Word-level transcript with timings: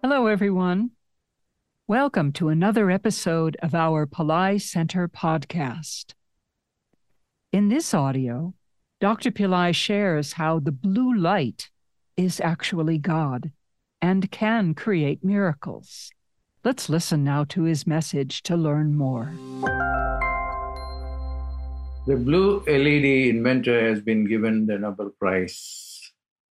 Hello, 0.00 0.28
everyone. 0.28 0.92
Welcome 1.88 2.30
to 2.34 2.50
another 2.50 2.88
episode 2.88 3.56
of 3.60 3.74
our 3.74 4.06
Pillai 4.06 4.62
Center 4.62 5.08
podcast. 5.08 6.14
In 7.52 7.68
this 7.68 7.92
audio, 7.92 8.54
Dr. 9.00 9.32
Pillai 9.32 9.74
shares 9.74 10.34
how 10.34 10.60
the 10.60 10.70
blue 10.70 11.12
light 11.12 11.70
is 12.16 12.40
actually 12.40 12.98
God 12.98 13.50
and 14.00 14.30
can 14.30 14.72
create 14.72 15.24
miracles. 15.24 16.12
Let's 16.62 16.88
listen 16.88 17.24
now 17.24 17.42
to 17.48 17.64
his 17.64 17.84
message 17.84 18.44
to 18.44 18.56
learn 18.56 18.94
more. 18.94 19.32
The 22.06 22.16
blue 22.16 22.62
LED 22.68 23.34
inventor 23.34 23.88
has 23.88 24.00
been 24.00 24.28
given 24.28 24.66
the 24.66 24.78
Nobel 24.78 25.10
Prize, 25.18 26.12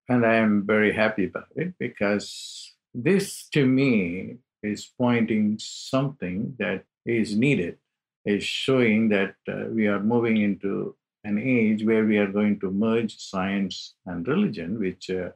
and 0.08 0.26
I 0.26 0.36
am 0.36 0.66
very 0.66 0.94
happy 0.94 1.26
about 1.26 1.50
it 1.58 1.74
because 1.78 2.63
this 2.94 3.48
to 3.50 3.66
me 3.66 4.38
is 4.62 4.92
pointing 4.98 5.58
something 5.60 6.56
that 6.60 6.86
is 7.06 7.36
needed, 7.36 7.78
is 8.26 8.44
showing 8.44 9.10
that 9.10 9.36
uh, 9.48 9.66
we 9.70 9.88
are 9.88 10.00
moving 10.00 10.38
into 10.38 10.96
an 11.24 11.38
age 11.38 11.84
where 11.84 12.06
we 12.06 12.18
are 12.18 12.32
going 12.32 12.60
to 12.60 12.72
merge 12.72 13.18
science 13.18 13.96
and 14.06 14.28
religion, 14.28 14.80
which 14.80 15.10
uh, 15.10 15.30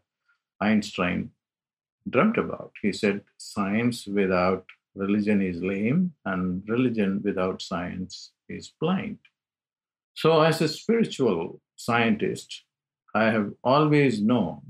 Einstein 0.60 1.32
dreamt 2.10 2.38
about. 2.38 2.72
He 2.82 2.92
said, 2.92 3.22
Science 3.38 4.06
without 4.08 4.66
religion 4.96 5.42
is 5.42 5.62
lame, 5.62 6.14
and 6.26 6.64
religion 6.68 7.22
without 7.24 7.62
science 7.62 8.32
is 8.50 8.74
blind. 8.80 9.20
So, 10.16 10.42
as 10.42 10.62
a 10.62 10.68
spiritual 10.68 11.62
scientist, 11.76 12.64
I 13.14 13.26
have 13.26 13.54
always 13.64 14.22
known, 14.22 14.62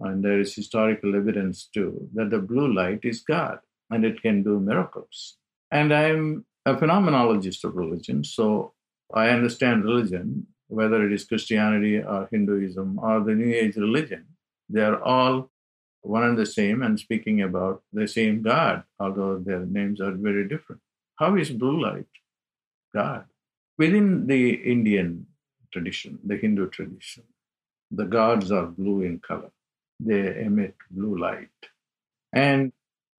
and 0.00 0.24
there 0.24 0.40
is 0.40 0.54
historical 0.54 1.14
evidence 1.14 1.68
too, 1.72 2.08
that 2.14 2.30
the 2.30 2.38
blue 2.38 2.72
light 2.72 3.00
is 3.04 3.20
God 3.20 3.58
and 3.90 4.04
it 4.04 4.22
can 4.22 4.42
do 4.42 4.58
miracles. 4.60 5.36
And 5.70 5.92
I'm 5.92 6.44
a 6.66 6.74
phenomenologist 6.74 7.64
of 7.64 7.76
religion, 7.76 8.24
so 8.24 8.72
I 9.12 9.30
understand 9.30 9.84
religion, 9.84 10.46
whether 10.68 11.04
it 11.04 11.12
is 11.12 11.24
Christianity 11.24 11.98
or 11.98 12.28
Hinduism 12.30 12.98
or 12.98 13.20
the 13.20 13.34
New 13.34 13.52
Age 13.52 13.76
religion. 13.76 14.26
They 14.68 14.82
are 14.82 15.02
all 15.02 15.50
one 16.02 16.24
and 16.24 16.38
the 16.38 16.46
same 16.46 16.82
and 16.82 16.98
speaking 16.98 17.42
about 17.42 17.82
the 17.92 18.08
same 18.08 18.42
God, 18.42 18.84
although 18.98 19.38
their 19.38 19.66
names 19.66 20.00
are 20.00 20.12
very 20.12 20.48
different. 20.48 20.80
How 21.16 21.36
is 21.36 21.50
blue 21.50 21.82
light 21.82 22.06
God? 22.94 23.24
Within 23.76 24.26
the 24.26 24.54
Indian 24.54 25.26
tradition, 25.72 26.18
the 26.24 26.36
Hindu 26.36 26.70
tradition, 26.70 27.24
the 27.90 28.04
gods 28.04 28.50
are 28.52 28.66
blue 28.66 29.02
in 29.02 29.18
color. 29.18 29.50
They 30.04 30.42
emit 30.42 30.74
blue 30.90 31.18
light. 31.18 31.48
And 32.32 32.72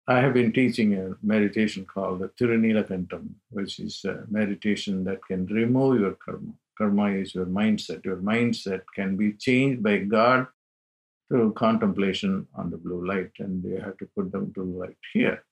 I 0.07 0.21
have 0.21 0.35
been 0.35 0.53
teaching 0.53 0.95
a 0.95 1.17
meditation 1.23 1.85
called 1.85 2.21
the 2.21 2.29
Tirunelakantam, 2.29 3.29
which 3.51 3.79
is 3.79 4.05
a 4.05 4.25
meditation 4.29 5.05
that 5.05 5.25
can 5.25 5.47
remove 5.47 6.01
your 6.01 6.13
karma. 6.15 6.53
Karma 6.77 7.11
is 7.11 7.35
your 7.35 7.47
mindset. 7.47 8.05
Your 8.05 8.17
mindset 8.17 8.83
can 8.95 9.17
be 9.17 9.35
changed 9.35 9.83
by 9.83 9.99
God 9.99 10.47
through 11.29 11.53
contemplation 11.53 12.49
on 12.55 12.71
the 12.71 12.77
blue 12.77 13.07
light, 13.07 13.31
and 13.39 13.63
you 13.63 13.77
have 13.77 13.99
to 13.99 14.09
put 14.17 14.33
the 14.33 14.41
blue 14.41 14.81
light 14.81 14.97
here. 15.13 15.45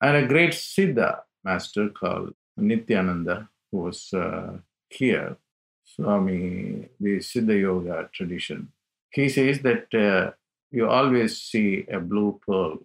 And 0.00 0.16
a 0.16 0.26
great 0.26 0.52
Siddha 0.52 1.20
master 1.44 1.88
called 1.90 2.34
Nityananda, 2.56 3.48
who 3.70 3.78
was 3.78 4.12
uh, 4.14 4.58
here, 4.88 5.36
Swami, 5.84 6.88
the 7.00 7.18
Siddha 7.18 7.60
Yoga 7.60 8.08
tradition, 8.14 8.72
he 9.16 9.30
says 9.30 9.60
that 9.60 9.94
uh, 9.94 10.32
you 10.70 10.86
always 10.86 11.40
see 11.40 11.86
a 11.90 11.98
blue 11.98 12.38
pearl 12.46 12.80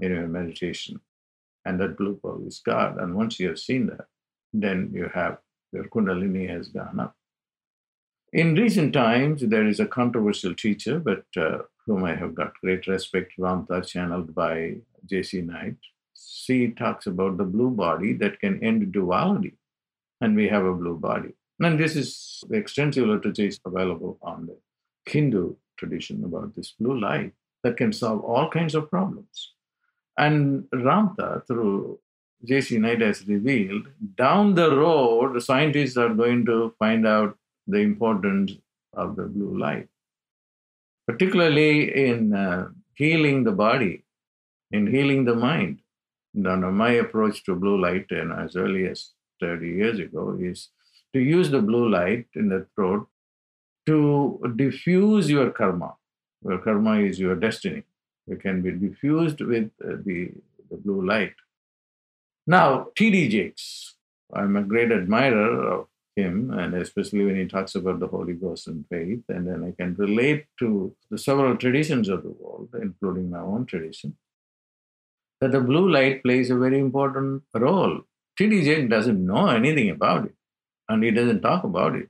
in 0.00 0.10
your 0.10 0.26
meditation. 0.26 1.00
And 1.64 1.78
that 1.80 1.96
blue 1.96 2.18
pearl 2.20 2.44
is 2.44 2.60
God. 2.64 2.98
And 2.98 3.14
once 3.14 3.38
you 3.38 3.46
have 3.48 3.58
seen 3.60 3.86
that, 3.86 4.06
then 4.52 4.90
you 4.92 5.08
have 5.14 5.38
your 5.72 5.84
Kundalini 5.84 6.50
has 6.50 6.66
gone 6.68 6.98
up. 6.98 7.14
In 8.32 8.56
recent 8.56 8.92
times, 8.92 9.42
there 9.42 9.68
is 9.68 9.78
a 9.78 9.86
controversial 9.86 10.56
teacher, 10.56 10.98
but 10.98 11.24
uh, 11.36 11.58
whom 11.86 12.02
I 12.02 12.16
have 12.16 12.34
got 12.34 12.60
great 12.60 12.88
respect, 12.88 13.34
Ramtha, 13.38 13.86
channeled 13.86 14.34
by 14.34 14.78
J.Z. 15.06 15.42
Knight. 15.42 15.76
She 16.16 16.70
talks 16.70 17.06
about 17.06 17.36
the 17.36 17.44
blue 17.44 17.70
body 17.70 18.12
that 18.14 18.40
can 18.40 18.62
end 18.64 18.90
duality, 18.90 19.54
and 20.20 20.34
we 20.34 20.48
have 20.48 20.64
a 20.64 20.74
blue 20.74 20.96
body. 20.96 21.34
And 21.60 21.78
this 21.78 21.94
is 21.94 22.42
the 22.48 22.56
extensive 22.56 23.06
literature 23.06 23.46
is 23.46 23.60
available 23.64 24.18
on 24.22 24.46
the 24.46 24.56
Hindu 25.06 25.56
tradition 25.76 26.24
about 26.24 26.54
this 26.54 26.74
blue 26.78 26.98
light 27.00 27.32
that 27.62 27.76
can 27.76 27.92
solve 27.92 28.20
all 28.22 28.48
kinds 28.48 28.74
of 28.74 28.90
problems. 28.90 29.52
And 30.16 30.64
Ramtha, 30.74 31.46
through 31.46 31.98
J.Z. 32.44 32.78
Knight, 32.78 33.00
has 33.00 33.26
revealed 33.26 33.88
down 34.16 34.54
the 34.54 34.74
road, 34.76 35.42
scientists 35.42 35.96
are 35.96 36.14
going 36.14 36.44
to 36.46 36.74
find 36.78 37.06
out 37.06 37.36
the 37.66 37.78
importance 37.78 38.52
of 38.92 39.16
the 39.16 39.24
blue 39.24 39.58
light, 39.58 39.88
particularly 41.06 41.74
in 42.08 42.34
uh, 42.34 42.68
healing 42.94 43.44
the 43.44 43.52
body, 43.52 44.04
in 44.70 44.86
healing 44.86 45.24
the 45.24 45.34
mind. 45.34 45.80
Now, 46.34 46.56
my 46.56 46.92
approach 46.92 47.44
to 47.44 47.54
blue 47.54 47.80
light, 47.80 48.06
and 48.10 48.32
as 48.32 48.56
early 48.56 48.86
as 48.86 49.10
30 49.40 49.68
years 49.68 49.98
ago, 49.98 50.36
is 50.40 50.68
to 51.12 51.20
use 51.20 51.50
the 51.50 51.62
blue 51.62 51.88
light 51.88 52.26
in 52.34 52.48
the 52.48 52.66
throat 52.74 53.08
to 53.86 54.40
diffuse 54.56 55.30
your 55.30 55.50
karma. 55.50 55.94
Your 56.44 56.58
karma 56.58 57.00
is 57.00 57.18
your 57.18 57.36
destiny. 57.36 57.82
It 58.26 58.40
can 58.40 58.62
be 58.62 58.70
diffused 58.72 59.40
with 59.40 59.70
uh, 59.84 59.96
the, 60.04 60.30
the 60.70 60.76
blue 60.76 61.04
light. 61.04 61.34
Now, 62.46 62.88
T.D. 62.96 63.28
Jakes, 63.28 63.96
I'm 64.32 64.56
a 64.56 64.62
great 64.62 64.92
admirer 64.92 65.72
of 65.72 65.86
him, 66.16 66.50
and 66.52 66.74
especially 66.74 67.24
when 67.24 67.36
he 67.36 67.46
talks 67.46 67.74
about 67.74 68.00
the 68.00 68.06
Holy 68.06 68.34
Ghost 68.34 68.66
and 68.66 68.86
faith, 68.88 69.22
and 69.28 69.46
then 69.46 69.64
I 69.64 69.72
can 69.80 69.94
relate 69.94 70.46
to 70.58 70.94
the 71.10 71.18
several 71.18 71.56
traditions 71.56 72.08
of 72.08 72.22
the 72.22 72.30
world, 72.30 72.70
including 72.80 73.30
my 73.30 73.40
own 73.40 73.66
tradition, 73.66 74.16
that 75.40 75.52
the 75.52 75.60
blue 75.60 75.90
light 75.90 76.22
plays 76.22 76.50
a 76.50 76.56
very 76.56 76.78
important 76.78 77.42
role. 77.54 78.00
T.D. 78.36 78.64
Jakes 78.64 78.88
doesn't 78.88 79.24
know 79.26 79.48
anything 79.48 79.90
about 79.90 80.26
it, 80.26 80.34
and 80.88 81.02
he 81.02 81.10
doesn't 81.10 81.42
talk 81.42 81.64
about 81.64 81.94
it. 81.94 82.08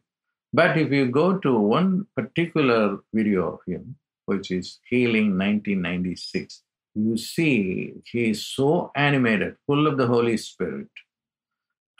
But 0.53 0.77
if 0.77 0.91
you 0.91 1.07
go 1.07 1.39
to 1.39 1.59
one 1.59 2.07
particular 2.17 2.99
video 3.15 3.55
of 3.55 3.61
him, 3.67 3.97
which 4.27 4.51
is 4.51 4.81
Healing 4.89 5.39
1996, 5.39 6.63
you 6.95 7.17
see 7.17 7.95
he 8.05 8.31
is 8.31 8.45
so 8.47 8.91
animated, 8.97 9.57
full 9.67 9.87
of 9.87 9.97
the 9.97 10.07
Holy 10.07 10.37
Spirit. 10.37 10.89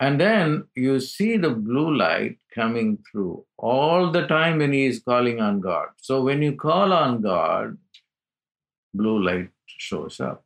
And 0.01 0.21
then 0.21 0.65
you 0.75 0.99
see 0.99 1.37
the 1.37 1.51
blue 1.51 1.95
light 1.95 2.39
coming 2.55 2.99
through 3.11 3.45
all 3.59 4.11
the 4.11 4.27
time 4.27 4.59
when 4.59 4.73
he 4.73 4.87
is 4.87 5.01
calling 5.01 5.41
on 5.41 5.61
God. 5.61 5.89
So 5.99 6.23
when 6.23 6.43
you 6.43 6.57
call 6.57 6.93
on 6.93 7.21
God, 7.21 7.77
blue 8.95 9.23
light 9.23 9.51
shows 9.67 10.19
up. 10.19 10.43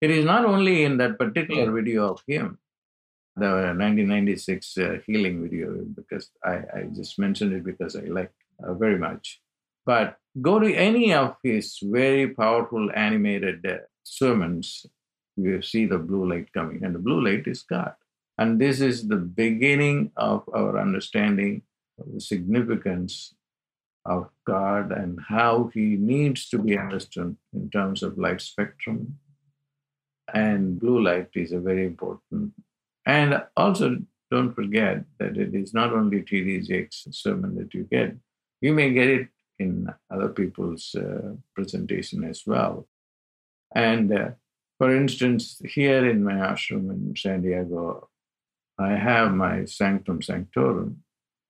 It 0.00 0.10
is 0.10 0.24
not 0.24 0.44
only 0.44 0.82
in 0.82 0.98
that 0.98 1.18
particular 1.18 1.66
hmm. 1.66 1.74
video 1.74 2.12
of 2.12 2.22
him, 2.26 2.58
the 3.36 3.46
1996 3.46 4.78
uh, 4.78 4.98
healing 5.06 5.42
video, 5.42 5.84
because 5.94 6.30
I, 6.44 6.54
I, 6.54 6.82
just 6.94 7.18
mentioned 7.18 7.52
it 7.52 7.64
because 7.64 7.96
I 7.96 8.02
like 8.02 8.32
uh, 8.62 8.74
very 8.74 8.98
much. 8.98 9.40
But 9.84 10.18
go 10.40 10.58
to 10.60 10.72
any 10.72 11.12
of 11.12 11.36
his 11.42 11.78
very 11.82 12.28
powerful 12.28 12.90
animated 12.94 13.66
uh, 13.66 13.78
sermons, 14.04 14.86
you 15.36 15.62
see 15.62 15.86
the 15.86 15.98
blue 15.98 16.28
light 16.30 16.52
coming, 16.52 16.84
and 16.84 16.94
the 16.94 17.00
blue 17.00 17.24
light 17.24 17.46
is 17.46 17.62
God. 17.62 17.94
And 18.38 18.60
this 18.60 18.80
is 18.80 19.08
the 19.08 19.16
beginning 19.16 20.12
of 20.16 20.48
our 20.54 20.78
understanding 20.78 21.62
of 21.98 22.12
the 22.14 22.20
significance 22.20 23.34
of 24.04 24.28
God 24.46 24.92
and 24.92 25.18
how 25.28 25.70
He 25.72 25.96
needs 25.96 26.48
to 26.50 26.58
be 26.58 26.78
understood 26.78 27.36
in 27.52 27.70
terms 27.70 28.02
of 28.02 28.18
light 28.18 28.40
spectrum. 28.40 29.18
And 30.32 30.80
blue 30.80 31.02
light 31.02 31.30
is 31.34 31.52
a 31.52 31.60
very 31.60 31.86
important. 31.86 32.52
And 33.06 33.42
also, 33.56 33.98
don't 34.30 34.54
forget 34.54 35.04
that 35.18 35.36
it 35.36 35.54
is 35.54 35.74
not 35.74 35.92
only 35.92 36.22
T.D. 36.22 36.62
Jakes' 36.62 37.06
sermon 37.10 37.54
that 37.56 37.74
you 37.74 37.84
get, 37.84 38.16
you 38.60 38.72
may 38.72 38.92
get 38.92 39.08
it 39.08 39.28
in 39.58 39.88
other 40.10 40.28
people's 40.28 40.94
uh, 40.94 41.34
presentation 41.54 42.24
as 42.24 42.42
well. 42.46 42.88
And 43.74 44.12
uh, 44.12 44.30
for 44.78 44.94
instance, 44.94 45.60
here 45.64 46.08
in 46.08 46.24
my 46.24 46.34
ashram 46.34 46.90
in 46.90 47.14
San 47.16 47.42
Diego, 47.42 48.08
I 48.78 48.92
have 48.92 49.32
my 49.32 49.66
sanctum 49.66 50.20
sanctorum 50.20 51.04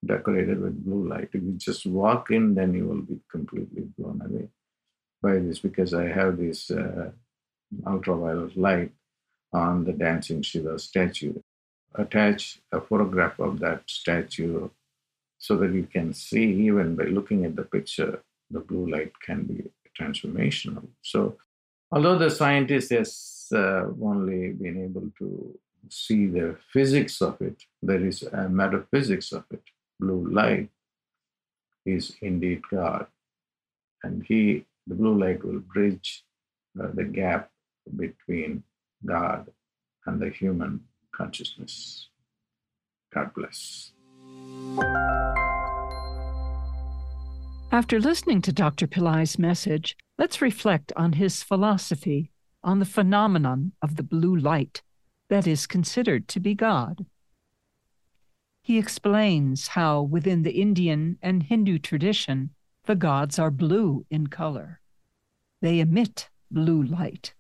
decorated 0.05 0.61
with 0.61 0.85
blue 0.85 1.09
light. 1.09 1.31
If 1.33 1.43
you 1.43 1.55
just 1.57 1.87
walk 1.87 2.31
in, 2.31 2.55
then 2.55 2.75
you 2.75 2.87
will 2.87 3.03
be 3.03 3.21
completely 3.31 3.85
blown 3.97 4.21
away 4.21 4.49
by 5.23 5.39
this 5.39 5.59
because 5.59 5.95
I 5.95 6.09
have 6.09 6.37
this 6.37 6.71
uh, 6.71 7.11
ultraviolet 7.87 8.57
light 8.57 8.93
on 9.55 9.85
the 9.85 9.93
dancing 9.93 10.43
Shiva 10.43 10.79
statue. 10.79 11.41
Attach 11.95 12.59
a 12.73 12.81
photograph 12.81 13.39
of 13.39 13.61
that 13.61 13.83
statue 13.87 14.69
so 15.39 15.57
that 15.57 15.73
you 15.73 15.85
can 15.85 16.13
see, 16.13 16.45
even 16.67 16.97
by 16.97 17.05
looking 17.05 17.45
at 17.45 17.55
the 17.55 17.63
picture, 17.63 18.23
the 18.51 18.61
blue 18.61 18.91
light 18.91 19.13
can 19.21 19.45
be 19.45 19.71
transformational. 19.99 20.89
So, 21.03 21.37
although 21.93 22.19
the 22.19 22.31
scientist 22.31 22.91
has 22.91 23.47
uh, 23.55 23.85
only 24.03 24.53
been 24.53 24.85
able 24.85 25.09
to 25.19 25.59
see 25.89 26.27
the 26.27 26.57
physics 26.73 27.23
of 27.23 27.41
it, 27.41 27.63
there 27.81 28.05
is 28.05 28.23
a 28.23 28.49
metaphysics 28.49 29.33
of 29.33 29.45
it. 29.53 29.63
Blue 30.01 30.29
light 30.33 30.71
is 31.87 32.17
indeed 32.21 32.63
God. 32.71 33.07
And 34.03 34.25
he, 34.25 34.67
the 34.87 34.95
blue 34.95 35.17
light, 35.19 35.45
will 35.45 35.61
bridge 35.61 36.25
uh, 36.81 36.89
the 36.93 37.05
gap 37.05 37.51
between 37.97 38.65
God 39.05 39.51
and 40.07 40.21
the 40.21 40.31
human 40.31 40.81
consciousness. 41.13 42.09
God 43.13 43.33
bless. 43.35 43.93
After 47.73 47.99
listening 47.99 48.41
to 48.43 48.53
Dr. 48.53 48.87
Pillai's 48.87 49.39
message, 49.39 49.97
let's 50.19 50.41
reflect 50.41 50.93
on 50.97 51.15
his 51.15 51.43
philosophy 51.43 52.31
on 52.63 52.79
the 52.79 52.85
phenomenon 52.85 53.73
of 53.83 53.97
the 53.97 54.03
blue 54.03 54.35
light 54.35 54.83
that 55.29 55.47
is 55.47 55.67
considered 55.67 56.29
to 56.29 56.41
be 56.41 56.55
God. 56.55 57.05
He 58.63 58.79
explains 58.79 59.69
how, 59.69 60.03
within 60.03 60.43
the 60.43 60.53
Indian 60.63 61.19
and 61.21 61.43
Hindu 61.43 61.79
tradition, 61.79 62.51
the 62.87 62.95
gods 62.95 63.39
are 63.39 63.51
blue 63.51 64.07
in 64.11 64.29
color. 64.29 64.81
They 65.61 65.81
emit 65.81 66.31
blue 66.51 66.83
light. 66.83 67.35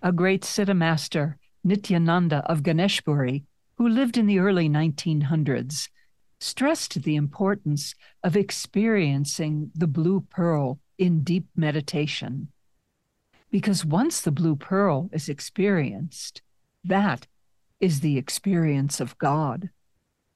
A 0.00 0.12
great 0.12 0.42
Siddha 0.42 0.76
master, 0.76 1.38
Nityananda 1.64 2.38
of 2.46 2.62
Ganeshpuri, 2.62 3.44
who 3.76 3.88
lived 3.88 4.16
in 4.16 4.26
the 4.26 4.38
early 4.38 4.68
1900s, 4.68 5.88
stressed 6.38 7.02
the 7.02 7.16
importance 7.16 7.96
of 8.22 8.36
experiencing 8.36 9.72
the 9.74 9.88
blue 9.88 10.20
pearl 10.20 10.78
in 10.98 11.24
deep 11.24 11.48
meditation. 11.56 12.48
Because 13.50 13.84
once 13.84 14.20
the 14.20 14.30
blue 14.30 14.54
pearl 14.54 15.10
is 15.12 15.28
experienced, 15.28 16.42
that 16.84 17.26
is 17.80 18.00
the 18.00 18.18
experience 18.18 19.00
of 19.00 19.18
God, 19.18 19.70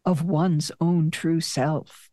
of 0.04 0.24
one's 0.24 0.72
own 0.80 1.12
true 1.12 1.40
self. 1.40 2.10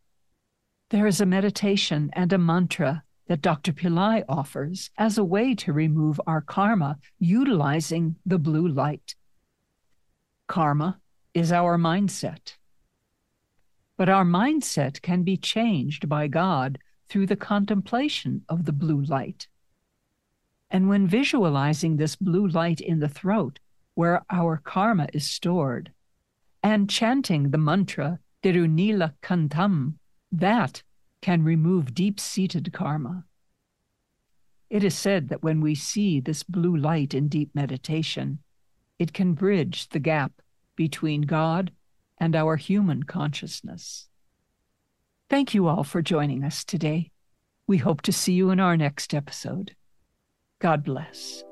There 0.89 1.07
is 1.07 1.19
a 1.19 1.25
meditation 1.25 2.11
and 2.13 2.31
a 2.31 2.37
mantra 2.37 3.03
that 3.29 3.41
Dr. 3.41 3.71
Pillai 3.71 4.23
offers 4.27 4.89
as 4.97 5.19
a 5.19 5.23
way 5.23 5.53
to 5.53 5.71
remove 5.71 6.19
our 6.25 6.41
karma 6.41 6.97
utilizing 7.19 8.15
the 8.25 8.39
blue 8.39 8.67
light. 8.67 9.13
Karma 10.47 10.99
is 11.35 11.51
our 11.51 11.77
mindset. 11.77 12.55
But 13.97 14.09
our 14.09 14.25
mindset 14.25 15.03
can 15.03 15.21
be 15.21 15.37
changed 15.37 16.09
by 16.09 16.27
God 16.27 16.79
through 17.07 17.27
the 17.27 17.35
contemplation 17.35 18.41
of 18.49 18.65
the 18.65 18.73
blue 18.73 19.03
light. 19.03 19.47
And 20.71 20.89
when 20.89 21.07
visualizing 21.07 21.97
this 21.97 22.15
blue 22.15 22.47
light 22.47 22.81
in 22.81 22.99
the 22.99 23.09
throat, 23.09 23.59
where 23.93 24.23
our 24.31 24.57
karma 24.57 25.07
is 25.13 25.29
stored, 25.29 25.91
and 26.63 26.89
chanting 26.89 27.51
the 27.51 27.57
mantra 27.59 28.19
Tirunila 28.41 29.13
Kantam, 29.21 29.95
that 30.31 30.81
can 31.21 31.43
remove 31.43 31.93
deep 31.93 32.19
seated 32.19 32.71
karma. 32.73 33.25
It 34.69 34.83
is 34.83 34.95
said 34.95 35.29
that 35.29 35.43
when 35.43 35.61
we 35.61 35.75
see 35.75 36.19
this 36.19 36.43
blue 36.43 36.75
light 36.75 37.13
in 37.13 37.27
deep 37.27 37.49
meditation, 37.55 38.39
it 38.99 39.13
can 39.13 39.33
bridge 39.33 39.89
the 39.89 39.99
gap 39.99 40.31
between 40.75 41.21
God 41.23 41.71
and 42.17 42.35
our 42.35 42.55
human 42.55 43.03
consciousness. 43.03 44.07
Thank 45.29 45.53
you 45.53 45.67
all 45.67 45.83
for 45.83 46.01
joining 46.01 46.43
us 46.43 46.63
today. 46.63 47.11
We 47.67 47.77
hope 47.77 48.01
to 48.03 48.11
see 48.11 48.33
you 48.33 48.49
in 48.49 48.59
our 48.59 48.77
next 48.77 49.13
episode. 49.13 49.75
God 50.59 50.83
bless. 50.83 51.43